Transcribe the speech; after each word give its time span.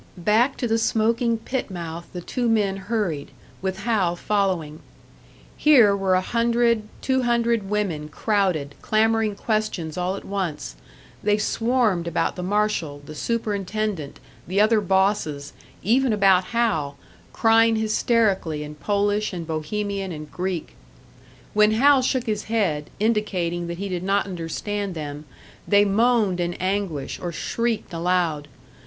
Back 0.17 0.57
to 0.57 0.67
the 0.67 0.79
smoking 0.79 1.37
pit 1.37 1.69
mouth 1.69 2.07
the 2.11 2.21
two 2.21 2.49
men 2.49 2.75
hurried, 2.77 3.29
with 3.61 3.81
Hal 3.81 4.15
following. 4.15 4.79
Here 5.55 5.95
were 5.95 6.15
a 6.15 6.21
hundred, 6.21 6.87
two 7.01 7.21
hundred 7.21 7.69
women 7.69 8.09
crowded, 8.09 8.73
clamouring 8.81 9.35
questions 9.35 9.99
all 9.99 10.15
at 10.15 10.25
once. 10.25 10.75
They 11.21 11.37
swarmed 11.37 12.07
about 12.07 12.35
the 12.35 12.41
marshal, 12.41 13.03
the 13.05 13.13
superintendent, 13.13 14.19
the 14.47 14.59
other 14.59 14.81
bosses 14.81 15.53
even 15.83 16.13
about 16.13 16.45
Hal, 16.45 16.97
crying 17.31 17.75
hysterically 17.75 18.63
in 18.63 18.73
Polish 18.73 19.31
and 19.33 19.45
Bohemian 19.45 20.11
and 20.11 20.31
Greek. 20.31 20.73
When 21.53 21.73
Hal 21.73 22.01
shook 22.01 22.25
his 22.25 22.45
head, 22.45 22.89
indicating 22.99 23.67
that 23.67 23.77
he 23.77 23.87
did 23.87 24.01
not 24.01 24.25
understand 24.25 24.95
them, 24.95 25.25
they 25.67 25.85
moaned 25.85 26.39
in 26.39 26.55
anguish, 26.55 27.19
or 27.21 27.31
shrieked 27.31 27.93
aloud. 27.93 28.47